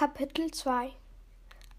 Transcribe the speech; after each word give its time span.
Kapitel 0.00 0.50
2 0.50 0.92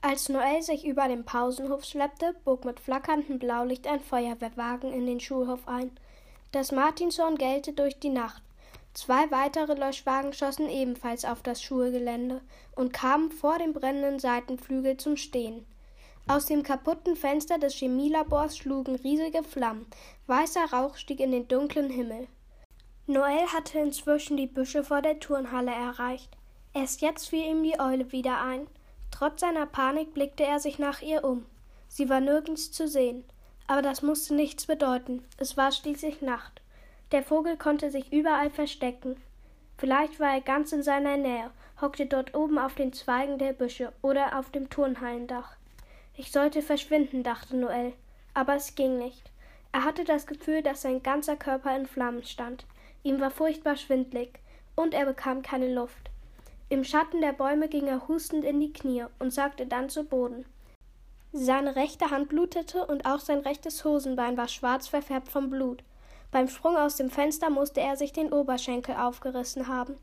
Als 0.02 0.30
Noel 0.30 0.62
sich 0.62 0.86
über 0.86 1.08
den 1.08 1.26
Pausenhof 1.26 1.84
schleppte, 1.84 2.36
bog 2.46 2.66
mit 2.66 2.80
flackerndem 2.80 3.40
Blaulicht 3.40 3.88
ein 3.88 4.00
Feuerwehrwagen 4.00 4.94
in 4.94 5.08
den 5.08 5.20
Schulhof 5.20 5.68
ein. 5.68 5.90
Das 6.52 6.72
Martinshorn 6.72 7.36
gellte 7.36 7.74
durch 7.74 7.98
die 7.98 8.10
Nacht. 8.12 8.44
Zwei 8.94 9.32
weitere 9.32 9.74
Löschwagen 9.74 10.34
schossen 10.34 10.70
ebenfalls 10.70 11.26
auf 11.26 11.42
das 11.42 11.64
Schulgelände 11.64 12.42
und 12.76 12.94
kamen 12.94 13.32
vor 13.32 13.58
dem 13.58 13.74
brennenden 13.74 14.20
Seitenflügel 14.20 14.98
zum 14.98 15.18
Stehen. 15.18 15.66
Aus 16.28 16.46
dem 16.46 16.62
kaputten 16.62 17.16
Fenster 17.16 17.58
des 17.58 17.74
Chemielabors 17.74 18.56
schlugen 18.56 18.98
riesige 18.98 19.42
Flammen. 19.42 19.88
Weißer 20.28 20.72
Rauch 20.72 20.96
stieg 20.96 21.22
in 21.22 21.32
den 21.32 21.48
dunklen 21.48 21.90
Himmel. 21.90 22.28
Noel 23.08 23.48
hatte 23.48 23.80
inzwischen 23.80 24.38
die 24.38 24.46
Büsche 24.46 24.84
vor 24.84 25.02
der 25.02 25.20
Turnhalle 25.20 25.72
erreicht. 25.72 26.38
Erst 26.74 27.02
jetzt 27.02 27.30
fiel 27.30 27.46
ihm 27.46 27.64
die 27.64 27.80
Eule 27.80 28.12
wieder 28.12 28.42
ein. 28.42 28.68
Trotz 29.12 29.42
seiner 29.42 29.66
Panik 29.66 30.14
blickte 30.14 30.46
er 30.46 30.60
sich 30.60 30.80
nach 30.80 31.02
ihr 31.02 31.24
um. 31.24 31.46
Sie 31.88 32.10
war 32.10 32.22
nirgends 32.22 32.72
zu 32.72 32.88
sehen. 32.88 33.24
Aber 33.68 33.82
das 33.82 34.02
musste 34.02 34.34
nichts 34.34 34.66
bedeuten. 34.66 35.24
Es 35.38 35.58
war 35.58 35.72
schließlich 35.72 36.22
Nacht. 36.22 36.62
Der 37.12 37.24
Vogel 37.24 37.58
konnte 37.58 37.92
sich 37.92 38.12
überall 38.14 38.50
verstecken. 38.50 39.18
Vielleicht 39.78 40.20
war 40.20 40.34
er 40.34 40.42
ganz 40.42 40.72
in 40.72 40.84
seiner 40.84 41.18
Nähe, 41.18 41.52
hockte 41.82 42.06
dort 42.06 42.36
oben 42.36 42.58
auf 42.58 42.76
den 42.76 42.94
Zweigen 42.94 43.38
der 43.38 43.52
Büsche 43.54 43.92
oder 44.02 44.38
auf 44.38 44.52
dem 44.52 44.70
Turnhallendach. 44.70 45.56
Ich 46.16 46.32
sollte 46.32 46.62
verschwinden, 46.62 47.24
dachte 47.24 47.58
Noel. 47.58 47.94
Aber 48.34 48.56
es 48.56 48.76
ging 48.76 48.98
nicht. 48.98 49.32
Er 49.72 49.84
hatte 49.84 50.04
das 50.04 50.28
Gefühl, 50.28 50.62
dass 50.62 50.84
sein 50.84 51.02
ganzer 51.02 51.36
Körper 51.36 51.76
in 51.76 51.86
Flammen 51.86 52.24
stand. 52.24 52.66
Ihm 53.04 53.20
war 53.20 53.32
furchtbar 53.32 53.76
schwindlig, 53.76 54.40
und 54.76 54.94
er 54.94 55.06
bekam 55.06 55.42
keine 55.42 55.74
Luft. 55.74 56.11
Im 56.72 56.86
Schatten 56.86 57.20
der 57.20 57.34
Bäume 57.34 57.68
ging 57.68 57.88
er 57.88 58.08
hustend 58.08 58.46
in 58.46 58.62
die 58.62 58.72
Knie 58.72 59.04
und 59.20 59.34
sagte 59.34 59.66
dann 59.66 59.90
zu 59.90 60.06
Boden. 60.06 60.46
Seine 61.34 61.76
rechte 61.76 62.12
Hand 62.12 62.30
blutete 62.30 62.86
und 62.86 63.06
auch 63.06 63.20
sein 63.20 63.40
rechtes 63.40 63.84
Hosenbein 63.84 64.38
war 64.38 64.48
schwarz 64.48 64.88
verfärbt 64.88 65.28
vom 65.28 65.50
Blut. 65.50 65.84
Beim 66.32 66.48
Sprung 66.48 66.78
aus 66.78 66.96
dem 66.96 67.10
Fenster 67.10 67.50
musste 67.50 67.82
er 67.82 67.98
sich 67.98 68.14
den 68.14 68.32
Oberschenkel 68.32 68.96
aufgerissen 68.96 69.68
haben. 69.68 69.98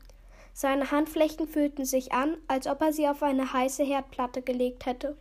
Seine 0.53 0.91
Handflächen 0.91 1.47
fühlten 1.47 1.85
sich 1.85 2.11
an, 2.11 2.37
als 2.47 2.67
ob 2.67 2.81
er 2.81 2.93
sie 2.93 3.07
auf 3.07 3.23
eine 3.23 3.51
heiße 3.51 3.83
Herdplatte 3.83 4.43
gelegt 4.43 4.85
hätte. 4.85 5.17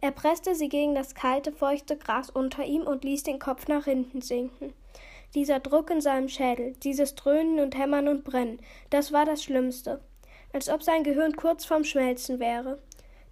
Er 0.00 0.12
presste 0.12 0.54
sie 0.54 0.68
gegen 0.68 0.94
das 0.94 1.16
kalte, 1.16 1.50
feuchte 1.50 1.96
Gras 1.96 2.30
unter 2.30 2.64
ihm 2.64 2.82
und 2.82 3.02
ließ 3.02 3.24
den 3.24 3.40
Kopf 3.40 3.66
nach 3.66 3.86
hinten 3.86 4.20
sinken. 4.20 4.72
Dieser 5.34 5.58
Druck 5.58 5.90
in 5.90 6.00
seinem 6.00 6.28
Schädel, 6.28 6.74
dieses 6.84 7.16
Dröhnen 7.16 7.58
und 7.58 7.76
Hämmern 7.76 8.06
und 8.06 8.22
Brennen, 8.22 8.60
das 8.90 9.10
war 9.10 9.24
das 9.24 9.42
Schlimmste 9.42 10.00
als 10.54 10.68
ob 10.68 10.84
sein 10.84 11.02
Gehirn 11.02 11.36
kurz 11.36 11.64
vorm 11.64 11.82
Schmelzen 11.82 12.38
wäre. 12.38 12.78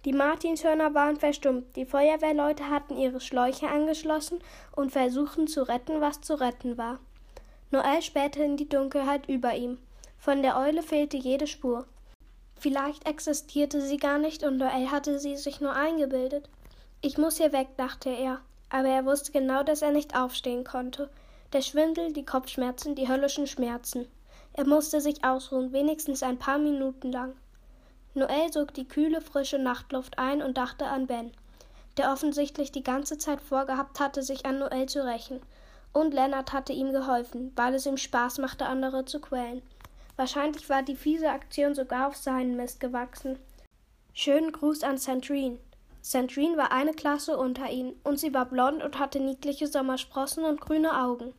Die 0.03 0.11
Martinshörner 0.11 0.93
waren 0.93 1.15
verstummt, 1.15 1.73
die 1.77 1.85
Feuerwehrleute 1.85 2.69
hatten 2.69 2.97
ihre 2.97 3.21
Schläuche 3.21 3.69
angeschlossen 3.69 4.39
und 4.75 4.91
versuchten 4.91 5.47
zu 5.47 5.63
retten, 5.63 6.01
was 6.01 6.19
zu 6.19 6.33
retten 6.39 6.77
war. 6.77 6.99
Noel 7.71 8.01
spähte 8.01 8.43
in 8.43 8.57
die 8.57 8.67
Dunkelheit 8.67 9.29
über 9.29 9.55
ihm. 9.55 9.77
Von 10.17 10.41
der 10.41 10.57
Eule 10.57 10.83
fehlte 10.83 11.15
jede 11.15 11.47
Spur. 11.47 11.85
Vielleicht 12.59 13.07
existierte 13.07 13.81
sie 13.81 13.97
gar 13.97 14.17
nicht 14.17 14.43
und 14.43 14.57
Noel 14.57 14.91
hatte 14.91 15.17
sie 15.17 15.37
sich 15.37 15.61
nur 15.61 15.73
eingebildet. 15.73 16.49
Ich 16.99 17.17
muss 17.17 17.37
hier 17.37 17.53
weg, 17.53 17.69
dachte 17.77 18.09
er, 18.09 18.41
aber 18.69 18.89
er 18.89 19.05
wusste 19.05 19.31
genau, 19.31 19.63
dass 19.63 19.81
er 19.81 19.91
nicht 19.91 20.13
aufstehen 20.15 20.65
konnte. 20.65 21.09
Der 21.53 21.61
Schwindel, 21.61 22.11
die 22.11 22.25
Kopfschmerzen, 22.25 22.95
die 22.95 23.07
höllischen 23.07 23.47
Schmerzen. 23.47 24.07
Er 24.53 24.67
musste 24.67 25.01
sich 25.01 25.23
ausruhen, 25.23 25.73
wenigstens 25.73 26.21
ein 26.21 26.37
paar 26.37 26.59
Minuten 26.59 27.11
lang. 27.11 27.33
Noel 28.13 28.53
sog 28.53 28.73
die 28.73 28.87
kühle, 28.87 29.19
frische 29.19 29.57
Nachtluft 29.57 30.19
ein 30.19 30.43
und 30.43 30.57
dachte 30.57 30.85
an 30.85 31.07
Ben, 31.07 31.31
der 31.97 32.11
offensichtlich 32.11 32.71
die 32.71 32.83
ganze 32.83 33.17
Zeit 33.17 33.41
vorgehabt 33.41 33.99
hatte, 33.99 34.21
sich 34.21 34.45
an 34.45 34.59
Noel 34.59 34.87
zu 34.87 35.03
rächen. 35.03 35.41
Und 35.91 36.13
Lennart 36.13 36.53
hatte 36.53 36.73
ihm 36.73 36.91
geholfen, 36.91 37.51
weil 37.55 37.73
es 37.73 37.87
ihm 37.87 37.97
Spaß 37.97 38.37
machte, 38.37 38.65
andere 38.67 39.05
zu 39.05 39.19
quälen. 39.19 39.63
Wahrscheinlich 40.15 40.69
war 40.69 40.83
die 40.83 40.95
fiese 40.95 41.29
Aktion 41.29 41.73
sogar 41.73 42.07
auf 42.07 42.15
seinen 42.15 42.55
Mist 42.55 42.79
gewachsen. 42.79 43.39
Schönen 44.13 44.51
Gruß 44.51 44.83
an 44.83 44.99
Sandrine. 44.99 45.57
Sandrine 46.01 46.57
war 46.57 46.71
eine 46.71 46.93
Klasse 46.93 47.37
unter 47.37 47.69
ihnen, 47.71 47.99
und 48.03 48.19
sie 48.19 48.33
war 48.33 48.45
blond 48.45 48.83
und 48.83 48.99
hatte 48.99 49.19
niedliche 49.19 49.67
Sommersprossen 49.67 50.43
und 50.43 50.61
grüne 50.61 51.01
Augen. 51.01 51.33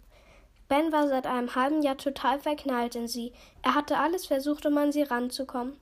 Ben 0.75 0.91
war 0.91 1.07
seit 1.07 1.25
einem 1.29 1.55
halben 1.55 1.83
Jahr 1.83 1.97
total 1.97 2.41
verknallt 2.41 2.97
in 2.97 3.07
sie. 3.07 3.33
Er 3.63 3.77
hatte 3.77 3.97
alles 3.97 4.27
versucht, 4.27 4.67
um 4.67 4.77
an 4.77 4.91
sie 4.91 5.05
ranzukommen. 5.05 5.79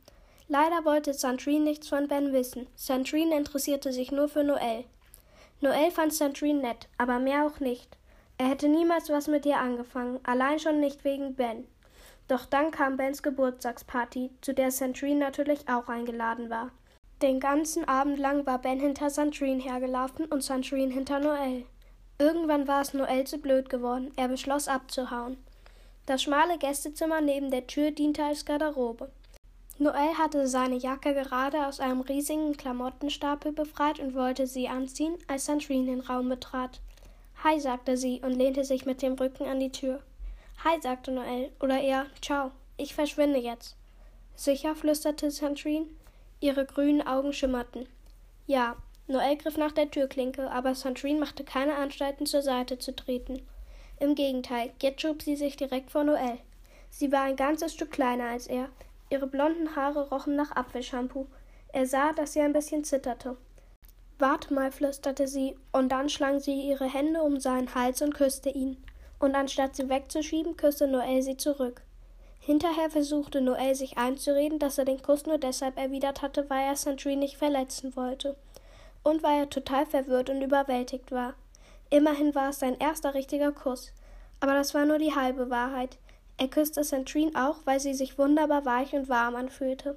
Leider 0.49 0.85
wollte 0.85 1.15
Sandrine 1.15 1.65
nichts 1.65 1.89
von 1.89 2.09
Ben 2.09 2.35
wissen. 2.35 2.67
Sandrine 2.77 3.39
interessierte 3.39 3.91
sich 3.91 4.13
nur 4.13 4.29
für 4.29 4.45
Noel. 4.45 4.85
Noel 5.63 5.91
fand 5.91 6.13
Sandrine 6.13 6.61
nett, 6.61 6.91
aber 6.99 7.21
mehr 7.21 7.47
auch 7.47 7.59
nicht. 7.59 7.97
Er 8.37 8.49
hätte 8.49 8.69
niemals 8.69 9.09
was 9.09 9.29
mit 9.29 9.47
ihr 9.47 9.57
angefangen, 9.57 10.21
allein 10.25 10.59
schon 10.59 10.79
nicht 10.79 11.05
wegen 11.05 11.37
Ben. 11.37 11.67
Doch 12.29 12.45
dann 12.45 12.71
kam 12.71 12.99
Bens 12.99 13.23
Geburtstagsparty, 13.23 14.31
zu 14.43 14.53
der 14.53 14.71
Sandrine 14.71 15.21
natürlich 15.21 15.71
auch 15.71 15.89
eingeladen 15.89 16.51
war. 16.51 16.71
Den 17.23 17.41
ganzen 17.41 17.89
Abend 17.89 18.19
lang 18.19 18.45
war 18.45 18.59
Ben 18.59 18.79
hinter 18.79 19.09
Sandrine 19.09 19.63
hergelaufen 19.63 20.27
und 20.27 20.45
Sandrine 20.45 20.93
hinter 20.93 21.19
Noel. 21.19 21.65
Irgendwann 22.23 22.69
war 22.69 22.83
es 22.83 22.95
Noel 22.95 23.25
zu 23.25 23.39
blöd 23.39 23.69
geworden. 23.69 24.13
Er 24.15 24.29
beschloss 24.29 24.69
abzuhauen. 24.69 25.39
Das 26.07 26.23
schmale 26.23 26.57
Gästezimmer 26.57 27.21
neben 27.21 27.51
der 27.51 27.67
Tür 27.67 27.91
diente 27.91 28.23
als 28.23 28.45
Garderobe. 28.45 29.11
Noel 29.79 30.17
hatte 30.17 30.47
seine 30.47 30.77
Jacke 30.77 31.15
gerade 31.15 31.67
aus 31.67 31.81
einem 31.81 32.01
riesigen 32.01 32.57
Klamottenstapel 32.57 33.51
befreit 33.51 33.99
und 33.99 34.15
wollte 34.15 34.47
sie 34.47 34.69
anziehen, 34.69 35.19
als 35.27 35.47
Sandrine 35.47 35.87
den 35.87 36.01
Raum 36.01 36.29
betrat. 36.29 36.81
Hi, 37.43 37.59
sagte 37.59 37.97
sie 37.97 38.21
und 38.23 38.31
lehnte 38.31 38.65
sich 38.65 38.87
mit 38.87 39.03
dem 39.03 39.15
Rücken 39.15 39.49
an 39.49 39.59
die 39.59 39.73
Tür. 39.73 40.01
Hi, 40.63 40.81
sagte 40.81 41.11
Noel, 41.11 41.51
oder 41.59 41.81
eher 41.81 42.07
Ciao, 42.21 42.53
ich 42.77 42.95
verschwinde 42.95 43.41
jetzt. 43.41 43.75
Sicher, 44.37 44.77
flüsterte 44.77 45.33
Sandrine. 45.33 45.89
Ihre 46.39 46.67
grünen 46.67 47.05
Augen 47.05 47.33
schimmerten. 47.33 47.89
Ja, 48.47 48.77
Noel 49.09 49.37
griff 49.37 49.57
nach 49.57 49.73
der 49.73 49.91
Türklinke, 49.91 50.49
aber 50.51 50.75
Sandrine 50.75 51.19
machte 51.19 51.43
keine 51.43 51.75
Anstalten, 51.75 52.25
zur 52.25 52.43
Seite 52.43 52.79
zu 52.79 52.95
treten. 52.95 53.43
Im 53.99 54.15
Gegenteil, 54.15 54.73
jetzt 54.81 55.01
schob 55.01 55.23
sie 55.23 55.37
sich 55.37 55.57
direkt 55.57 55.91
vor 55.91 56.05
Noel. 56.05 56.39
Sie 56.89 57.11
war 57.11 57.23
ein 57.23 57.37
ganzes 57.37 57.73
Stück 57.73 57.91
kleiner 57.91 58.29
als 58.29 58.47
er. 58.47 58.69
Ihre 59.11 59.27
blonden 59.27 59.75
Haare 59.75 60.09
rochen 60.11 60.37
nach 60.37 60.55
Apfelshampoo. 60.55 61.27
Er 61.73 61.87
sah, 61.87 62.13
dass 62.13 62.33
sie 62.33 62.41
ein 62.41 62.53
bisschen 62.53 62.85
zitterte. 62.85 63.37
Warte 64.19 64.55
mal, 64.55 64.71
flüsterte 64.71 65.27
sie, 65.27 65.57
und 65.73 65.91
dann 65.91 66.09
schlang 66.09 66.39
sie 66.39 66.69
ihre 66.69 66.87
Hände 66.87 67.23
um 67.23 67.41
seinen 67.41 67.75
Hals 67.75 68.03
und 68.03 68.15
küsste 68.15 68.51
ihn. 68.51 68.77
Und 69.19 69.35
anstatt 69.35 69.75
sie 69.75 69.89
wegzuschieben, 69.89 70.57
küsste 70.57 70.87
Noel 70.87 71.23
sie 71.23 71.37
zurück. 71.37 71.83
Hinterher 72.39 72.91
versuchte 72.91 73.41
Noel 73.41 73.75
sich 73.75 73.99
einzureden, 73.99 74.59
dass 74.59 74.79
er 74.79 74.85
den 74.85 75.03
Kuss 75.03 75.27
nur 75.27 75.39
deshalb 75.39 75.77
erwidert 75.77 76.23
hatte, 76.23 76.49
weil 76.51 76.67
er 76.67 76.77
Sandrine 76.77 77.21
nicht 77.21 77.37
verletzen 77.37 77.97
wollte 77.97 78.37
und 79.03 79.23
weil 79.23 79.41
er 79.41 79.51
total 79.51 79.87
verwirrt 79.87 80.31
und 80.31 80.43
überwältigt 80.43 81.13
war. 81.13 81.35
Immerhin 81.91 82.35
war 82.35 82.51
es 82.51 82.61
sein 82.61 82.79
erster 82.79 83.15
richtiger 83.15 83.53
Kuss. 83.53 83.93
Aber 84.41 84.55
das 84.55 84.75
war 84.75 84.85
nur 84.85 84.99
die 84.99 85.15
halbe 85.15 85.51
Wahrheit. 85.51 85.99
Er 86.39 86.49
küsste 86.49 86.83
Centrine 86.83 87.33
auch, 87.35 87.59
weil 87.65 87.79
sie 87.79 87.95
sich 87.95 88.19
wunderbar 88.19 88.65
weich 88.65 88.93
und 88.95 89.09
warm 89.09 89.37
anfühlte. 89.37 89.97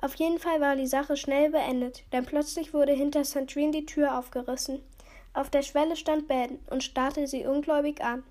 Auf 0.00 0.14
jeden 0.16 0.38
Fall 0.38 0.60
war 0.60 0.76
die 0.76 0.86
Sache 0.86 1.16
schnell 1.16 1.50
beendet, 1.50 2.02
denn 2.12 2.24
plötzlich 2.24 2.74
wurde 2.74 2.92
hinter 2.92 3.22
Centrine 3.22 3.72
die 3.72 3.86
Tür 3.86 4.18
aufgerissen. 4.18 4.82
Auf 5.32 5.50
der 5.50 5.62
Schwelle 5.62 5.96
stand 5.96 6.28
Ben 6.28 6.58
und 6.70 6.82
starrte 6.82 7.26
sie 7.26 7.46
ungläubig 7.46 8.02
an. 8.02 8.24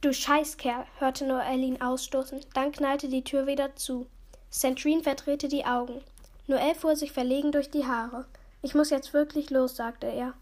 Du 0.00 0.12
Scheißkerl, 0.12 0.84
hörte 0.98 1.26
Noel 1.26 1.60
ihn 1.60 1.80
ausstoßen, 1.80 2.40
dann 2.54 2.72
knallte 2.72 3.08
die 3.08 3.24
Tür 3.24 3.46
wieder 3.46 3.76
zu. 3.76 4.06
Centrine 4.50 5.02
verdrehte 5.02 5.48
die 5.48 5.64
Augen. 5.64 6.00
Noel 6.46 6.74
fuhr 6.74 6.96
sich 6.96 7.12
verlegen 7.12 7.52
durch 7.52 7.70
die 7.70 7.86
Haare. 7.86 8.26
Ich 8.62 8.74
muss 8.74 8.90
jetzt 8.90 9.12
wirklich 9.12 9.50
los, 9.50 9.76
sagte 9.76 10.06
er. 10.06 10.34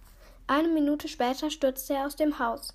Eine 0.46 0.69
Minute 0.69 1.08
später 1.08 1.50
stürzte 1.50 1.94
er 1.94 2.06
aus 2.06 2.17
dem 2.17 2.38
Haus. 2.38 2.75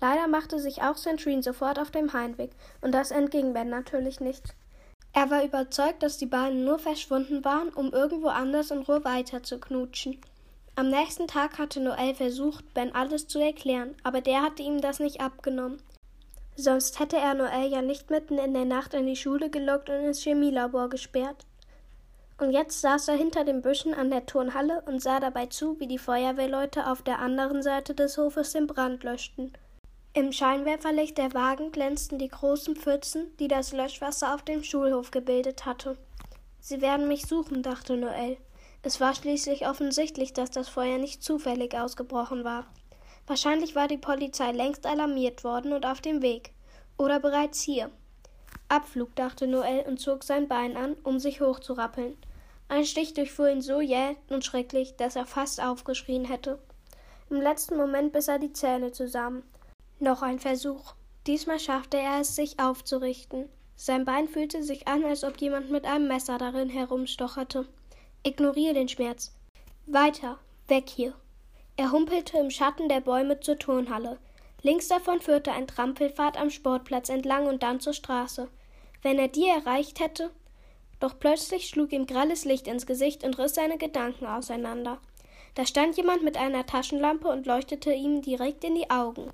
Leider 0.00 0.26
machte 0.28 0.58
sich 0.58 0.82
auch 0.82 0.96
Centrine 0.96 1.42
sofort 1.42 1.78
auf 1.78 1.90
dem 1.90 2.12
Heimweg, 2.12 2.50
und 2.80 2.92
das 2.92 3.10
entging 3.10 3.54
Ben 3.54 3.70
natürlich 3.70 4.20
nicht. 4.20 4.54
Er 5.14 5.30
war 5.30 5.44
überzeugt, 5.44 6.02
dass 6.02 6.18
die 6.18 6.26
beiden 6.26 6.64
nur 6.64 6.78
verschwunden 6.78 7.44
waren, 7.44 7.68
um 7.70 7.92
irgendwo 7.92 8.28
anders 8.28 8.70
in 8.70 8.82
Ruhe 8.82 9.04
weiter 9.04 9.42
zu 9.42 9.58
knutschen. 9.58 10.18
Am 10.74 10.88
nächsten 10.88 11.26
Tag 11.26 11.58
hatte 11.58 11.80
Noel 11.80 12.14
versucht, 12.14 12.74
Ben 12.74 12.94
alles 12.94 13.28
zu 13.28 13.38
erklären, 13.38 13.94
aber 14.02 14.20
der 14.20 14.42
hatte 14.42 14.62
ihm 14.62 14.80
das 14.80 15.00
nicht 15.00 15.20
abgenommen. 15.20 15.82
Sonst 16.56 16.98
hätte 16.98 17.16
er 17.16 17.34
Noel 17.34 17.70
ja 17.70 17.82
nicht 17.82 18.10
mitten 18.10 18.38
in 18.38 18.52
der 18.54 18.64
Nacht 18.64 18.94
in 18.94 19.06
die 19.06 19.16
Schule 19.16 19.50
gelockt 19.50 19.88
und 19.88 19.96
ins 19.96 20.22
Chemielabor 20.22 20.88
gesperrt. 20.88 21.46
Und 22.42 22.50
jetzt 22.50 22.80
saß 22.80 23.06
er 23.06 23.14
hinter 23.14 23.44
den 23.44 23.62
Büschen 23.62 23.94
an 23.94 24.10
der 24.10 24.26
Turnhalle 24.26 24.82
und 24.86 25.00
sah 25.00 25.20
dabei 25.20 25.46
zu, 25.46 25.78
wie 25.78 25.86
die 25.86 25.96
Feuerwehrleute 25.96 26.90
auf 26.90 27.00
der 27.00 27.20
anderen 27.20 27.62
Seite 27.62 27.94
des 27.94 28.18
Hofes 28.18 28.50
den 28.50 28.66
Brand 28.66 29.04
löschten. 29.04 29.52
Im 30.12 30.32
Scheinwerferlicht 30.32 31.16
der 31.18 31.34
Wagen 31.34 31.70
glänzten 31.70 32.18
die 32.18 32.26
großen 32.26 32.74
Pfützen, 32.74 33.30
die 33.38 33.46
das 33.46 33.70
Löschwasser 33.70 34.34
auf 34.34 34.42
dem 34.42 34.64
Schulhof 34.64 35.12
gebildet 35.12 35.66
hatte. 35.66 35.96
Sie 36.58 36.80
werden 36.80 37.06
mich 37.06 37.26
suchen, 37.26 37.62
dachte 37.62 37.96
Noel. 37.96 38.36
Es 38.82 39.00
war 39.00 39.14
schließlich 39.14 39.68
offensichtlich, 39.68 40.32
dass 40.32 40.50
das 40.50 40.68
Feuer 40.68 40.98
nicht 40.98 41.22
zufällig 41.22 41.78
ausgebrochen 41.78 42.42
war. 42.42 42.66
Wahrscheinlich 43.28 43.76
war 43.76 43.86
die 43.86 43.98
Polizei 43.98 44.50
längst 44.50 44.84
alarmiert 44.84 45.44
worden 45.44 45.72
und 45.72 45.86
auf 45.86 46.00
dem 46.00 46.22
Weg. 46.22 46.50
Oder 46.98 47.20
bereits 47.20 47.62
hier. 47.62 47.92
Abflug, 48.68 49.14
dachte 49.14 49.46
Noel 49.46 49.84
und 49.86 50.00
zog 50.00 50.24
sein 50.24 50.48
Bein 50.48 50.76
an, 50.76 50.96
um 51.04 51.20
sich 51.20 51.40
hochzurappeln. 51.40 52.16
Ein 52.72 52.86
Stich 52.86 53.12
durchfuhr 53.12 53.50
ihn 53.50 53.60
so 53.60 53.82
jäh 53.82 54.16
und 54.30 54.46
schrecklich, 54.46 54.96
dass 54.96 55.14
er 55.14 55.26
fast 55.26 55.62
aufgeschrien 55.62 56.24
hätte. 56.24 56.58
Im 57.28 57.38
letzten 57.38 57.76
Moment 57.76 58.14
biss 58.14 58.28
er 58.28 58.38
die 58.38 58.54
Zähne 58.54 58.92
zusammen. 58.92 59.42
Noch 59.98 60.22
ein 60.22 60.38
Versuch. 60.38 60.94
Diesmal 61.26 61.60
schaffte 61.60 61.98
er 61.98 62.20
es, 62.22 62.34
sich 62.34 62.58
aufzurichten. 62.58 63.50
Sein 63.76 64.06
Bein 64.06 64.26
fühlte 64.26 64.62
sich 64.62 64.88
an, 64.88 65.04
als 65.04 65.22
ob 65.22 65.38
jemand 65.38 65.70
mit 65.70 65.84
einem 65.84 66.08
Messer 66.08 66.38
darin 66.38 66.70
herumstocherte. 66.70 67.66
Ignoriere 68.22 68.72
den 68.72 68.88
Schmerz. 68.88 69.34
Weiter, 69.84 70.38
weg 70.66 70.88
hier. 70.88 71.12
Er 71.76 71.92
humpelte 71.92 72.38
im 72.38 72.48
Schatten 72.48 72.88
der 72.88 73.02
Bäume 73.02 73.38
zur 73.40 73.58
Turnhalle. 73.58 74.18
Links 74.62 74.88
davon 74.88 75.20
führte 75.20 75.52
ein 75.52 75.66
Trampelpfad 75.66 76.38
am 76.38 76.48
Sportplatz 76.48 77.10
entlang 77.10 77.48
und 77.48 77.62
dann 77.62 77.80
zur 77.80 77.92
Straße. 77.92 78.48
Wenn 79.02 79.18
er 79.18 79.28
die 79.28 79.46
erreicht 79.46 80.00
hätte. 80.00 80.30
Doch 81.02 81.18
plötzlich 81.18 81.66
schlug 81.68 81.92
ihm 81.92 82.06
grelles 82.06 82.44
Licht 82.44 82.68
ins 82.68 82.86
Gesicht 82.86 83.24
und 83.24 83.36
riss 83.36 83.56
seine 83.56 83.76
Gedanken 83.76 84.24
auseinander. 84.24 84.98
Da 85.56 85.66
stand 85.66 85.96
jemand 85.96 86.22
mit 86.22 86.36
einer 86.36 86.64
Taschenlampe 86.64 87.26
und 87.26 87.44
leuchtete 87.44 87.92
ihm 87.92 88.22
direkt 88.22 88.62
in 88.62 88.76
die 88.76 88.88
Augen. 88.88 89.32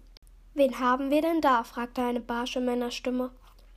Wen 0.54 0.78
haben 0.80 1.10
wir 1.10 1.20
denn 1.20 1.42
da? 1.42 1.64
fragte 1.64 2.00
eine 2.00 2.20
barsche 2.20 2.60
Männerstimme. 2.60 3.32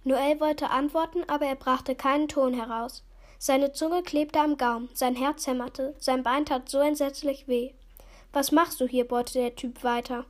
Noel 0.06 0.40
wollte 0.40 0.70
antworten, 0.70 1.26
aber 1.28 1.48
er 1.48 1.58
brachte 1.58 1.94
keinen 1.94 2.30
Ton 2.30 2.54
heraus. 2.54 3.04
Seine 3.38 3.74
Zunge 3.74 4.04
klebte 4.04 4.40
am 4.40 4.56
Gaum, 4.56 4.88
sein 4.94 5.18
Herz 5.18 5.46
hämmerte, 5.46 5.94
sein 6.00 6.24
Bein 6.24 6.46
tat 6.46 6.70
so 6.70 6.80
entsetzlich 6.80 7.50
weh. 7.50 7.74
Was 8.32 8.54
machst 8.54 8.80
du 8.80 8.88
hier? 8.88 9.06
bohrte 9.06 9.34
der 9.34 9.58
Typ 9.58 9.84
weiter. 9.84 10.24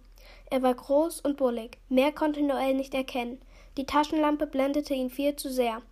Er 0.49 0.63
war 0.63 0.73
groß 0.73 1.21
und 1.21 1.37
bullig. 1.37 1.77
Mehr 1.89 2.11
konnte 2.11 2.41
Noel 2.41 2.73
nicht 2.73 2.95
erkennen. 2.95 3.39
Die 3.77 3.85
Taschenlampe 3.85 4.47
blendete 4.47 4.95
ihn 4.95 5.11
viel 5.11 5.35
zu 5.35 5.51
sehr. 5.51 5.83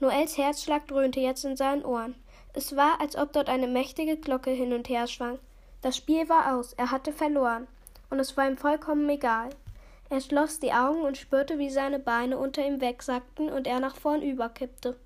Noels 0.00 0.38
Herzschlag 0.38 0.86
dröhnte 0.86 1.20
jetzt 1.20 1.44
in 1.44 1.56
seinen 1.56 1.84
Ohren. 1.84 2.14
Es 2.54 2.76
war, 2.76 3.00
als 3.00 3.16
ob 3.16 3.32
dort 3.32 3.48
eine 3.48 3.66
mächtige 3.66 4.16
Glocke 4.16 4.50
hin 4.50 4.72
und 4.72 4.88
her 4.88 5.06
schwang. 5.06 5.38
Das 5.82 5.96
Spiel 5.96 6.28
war 6.28 6.54
aus, 6.56 6.72
er 6.72 6.90
hatte 6.90 7.12
verloren. 7.12 7.66
Und 8.10 8.20
es 8.20 8.36
war 8.36 8.48
ihm 8.48 8.56
vollkommen 8.56 9.08
egal. 9.08 9.50
Er 10.10 10.20
schloss 10.20 10.60
die 10.60 10.72
Augen 10.72 11.02
und 11.02 11.18
spürte, 11.18 11.58
wie 11.58 11.68
seine 11.68 11.98
Beine 11.98 12.38
unter 12.38 12.66
ihm 12.66 12.80
wegsackten 12.80 13.50
und 13.50 13.66
er 13.66 13.80
nach 13.80 13.96
vorn 13.96 14.22
überkippte. 14.22 14.96